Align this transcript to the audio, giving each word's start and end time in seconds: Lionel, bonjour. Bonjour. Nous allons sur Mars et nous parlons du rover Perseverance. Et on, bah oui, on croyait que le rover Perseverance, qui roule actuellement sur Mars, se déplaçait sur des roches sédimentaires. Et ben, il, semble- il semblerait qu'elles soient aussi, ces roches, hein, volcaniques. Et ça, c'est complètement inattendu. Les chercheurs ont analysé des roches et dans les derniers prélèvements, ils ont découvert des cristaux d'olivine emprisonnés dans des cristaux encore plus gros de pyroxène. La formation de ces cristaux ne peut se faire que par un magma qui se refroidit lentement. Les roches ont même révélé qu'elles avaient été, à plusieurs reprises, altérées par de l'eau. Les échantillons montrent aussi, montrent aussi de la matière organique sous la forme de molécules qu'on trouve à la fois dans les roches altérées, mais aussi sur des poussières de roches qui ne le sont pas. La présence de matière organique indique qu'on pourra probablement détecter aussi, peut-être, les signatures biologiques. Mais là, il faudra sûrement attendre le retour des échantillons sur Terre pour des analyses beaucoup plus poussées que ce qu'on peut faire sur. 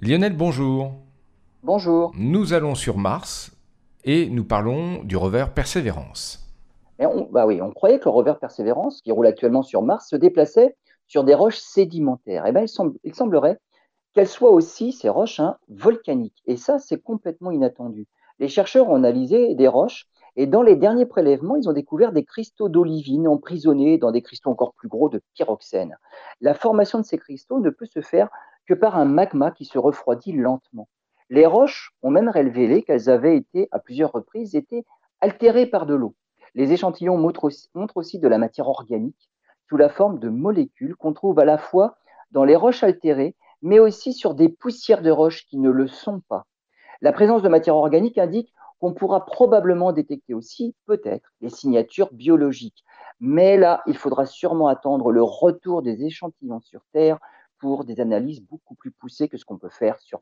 Lionel, 0.00 0.36
bonjour. 0.36 0.92
Bonjour. 1.64 2.12
Nous 2.14 2.52
allons 2.52 2.76
sur 2.76 2.98
Mars 2.98 3.50
et 4.04 4.30
nous 4.30 4.44
parlons 4.44 5.02
du 5.02 5.16
rover 5.16 5.46
Perseverance. 5.52 6.48
Et 7.00 7.06
on, 7.06 7.28
bah 7.32 7.46
oui, 7.46 7.60
on 7.60 7.72
croyait 7.72 7.98
que 7.98 8.04
le 8.04 8.12
rover 8.12 8.34
Perseverance, 8.40 9.02
qui 9.02 9.10
roule 9.10 9.26
actuellement 9.26 9.64
sur 9.64 9.82
Mars, 9.82 10.08
se 10.08 10.14
déplaçait 10.14 10.76
sur 11.08 11.24
des 11.24 11.34
roches 11.34 11.58
sédimentaires. 11.58 12.46
Et 12.46 12.52
ben, 12.52 12.60
il, 12.60 12.68
semble- 12.68 12.96
il 13.02 13.12
semblerait 13.12 13.58
qu'elles 14.14 14.28
soient 14.28 14.52
aussi, 14.52 14.92
ces 14.92 15.08
roches, 15.08 15.40
hein, 15.40 15.56
volcaniques. 15.68 16.42
Et 16.46 16.56
ça, 16.56 16.78
c'est 16.78 17.02
complètement 17.02 17.50
inattendu. 17.50 18.06
Les 18.38 18.46
chercheurs 18.46 18.88
ont 18.88 18.94
analysé 18.94 19.56
des 19.56 19.66
roches 19.66 20.06
et 20.36 20.46
dans 20.46 20.62
les 20.62 20.76
derniers 20.76 21.06
prélèvements, 21.06 21.56
ils 21.56 21.68
ont 21.68 21.72
découvert 21.72 22.12
des 22.12 22.24
cristaux 22.24 22.68
d'olivine 22.68 23.26
emprisonnés 23.26 23.98
dans 23.98 24.12
des 24.12 24.22
cristaux 24.22 24.50
encore 24.50 24.74
plus 24.74 24.88
gros 24.88 25.08
de 25.08 25.20
pyroxène. 25.34 25.96
La 26.40 26.54
formation 26.54 27.00
de 27.00 27.04
ces 27.04 27.18
cristaux 27.18 27.58
ne 27.58 27.70
peut 27.70 27.86
se 27.86 28.00
faire 28.00 28.28
que 28.68 28.74
par 28.74 28.96
un 28.96 29.06
magma 29.06 29.50
qui 29.50 29.64
se 29.64 29.78
refroidit 29.78 30.32
lentement. 30.32 30.88
Les 31.30 31.46
roches 31.46 31.92
ont 32.02 32.10
même 32.10 32.28
révélé 32.28 32.82
qu'elles 32.82 33.08
avaient 33.08 33.36
été, 33.36 33.68
à 33.72 33.78
plusieurs 33.78 34.12
reprises, 34.12 34.60
altérées 35.20 35.66
par 35.66 35.86
de 35.86 35.94
l'eau. 35.94 36.14
Les 36.54 36.72
échantillons 36.72 37.16
montrent 37.16 37.44
aussi, 37.44 37.70
montrent 37.74 37.96
aussi 37.96 38.18
de 38.18 38.28
la 38.28 38.36
matière 38.36 38.68
organique 38.68 39.30
sous 39.68 39.78
la 39.78 39.88
forme 39.88 40.18
de 40.18 40.28
molécules 40.28 40.96
qu'on 40.96 41.14
trouve 41.14 41.38
à 41.38 41.44
la 41.46 41.56
fois 41.56 41.96
dans 42.30 42.44
les 42.44 42.56
roches 42.56 42.82
altérées, 42.82 43.36
mais 43.62 43.78
aussi 43.78 44.12
sur 44.12 44.34
des 44.34 44.50
poussières 44.50 45.02
de 45.02 45.10
roches 45.10 45.46
qui 45.46 45.58
ne 45.58 45.70
le 45.70 45.86
sont 45.88 46.20
pas. 46.28 46.46
La 47.00 47.12
présence 47.12 47.42
de 47.42 47.48
matière 47.48 47.76
organique 47.76 48.18
indique 48.18 48.52
qu'on 48.80 48.92
pourra 48.92 49.24
probablement 49.24 49.92
détecter 49.92 50.34
aussi, 50.34 50.74
peut-être, 50.86 51.32
les 51.40 51.50
signatures 51.50 52.12
biologiques. 52.12 52.84
Mais 53.18 53.56
là, 53.56 53.82
il 53.86 53.96
faudra 53.96 54.26
sûrement 54.26 54.68
attendre 54.68 55.10
le 55.10 55.22
retour 55.22 55.82
des 55.82 56.04
échantillons 56.04 56.60
sur 56.60 56.82
Terre 56.92 57.18
pour 57.58 57.84
des 57.84 58.00
analyses 58.00 58.40
beaucoup 58.40 58.74
plus 58.74 58.90
poussées 58.92 59.28
que 59.28 59.36
ce 59.38 59.44
qu'on 59.44 59.58
peut 59.58 59.70
faire 59.70 60.00
sur. 60.00 60.20